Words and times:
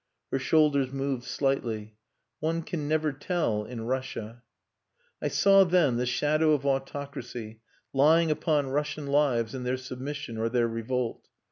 Her 0.31 0.39
shoulders 0.39 0.91
moved 0.91 1.25
slightly. 1.25 1.95
"One 2.39 2.63
can 2.63 2.87
never 2.87 3.13
tell 3.13 3.63
in 3.65 3.81
Russia." 3.81 4.41
I 5.21 5.27
saw 5.27 5.63
then 5.63 5.97
the 5.97 6.07
shadow 6.07 6.53
of 6.53 6.65
autocracy 6.65 7.59
lying 7.93 8.31
upon 8.31 8.71
Russian 8.71 9.05
lives 9.05 9.53
in 9.53 9.61
their 9.63 9.77
submission 9.77 10.39
or 10.39 10.49
their 10.49 10.67
revolt. 10.67 11.27